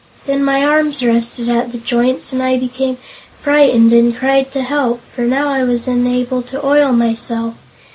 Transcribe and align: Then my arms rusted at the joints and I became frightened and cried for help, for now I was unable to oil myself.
Then 0.25 0.43
my 0.43 0.65
arms 0.65 1.03
rusted 1.03 1.47
at 1.47 1.71
the 1.71 1.77
joints 1.77 2.33
and 2.33 2.41
I 2.41 2.57
became 2.57 2.97
frightened 3.39 3.93
and 3.93 4.17
cried 4.17 4.47
for 4.47 4.61
help, 4.61 4.99
for 5.15 5.21
now 5.25 5.49
I 5.49 5.63
was 5.63 5.87
unable 5.87 6.41
to 6.41 6.65
oil 6.65 6.91
myself. 6.91 7.53